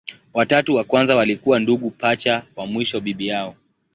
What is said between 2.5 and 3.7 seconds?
wa mwisho bibi yao.